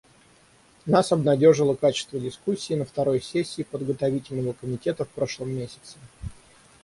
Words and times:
Нас 0.87 1.11
обнадежило 1.11 1.75
качество 1.75 2.19
дискуссии 2.19 2.73
на 2.73 2.85
второй 2.85 3.21
сессии 3.21 3.61
Подготовительного 3.61 4.53
комитета 4.53 5.05
в 5.05 5.09
прошлом 5.09 5.51
месяце. 5.55 5.99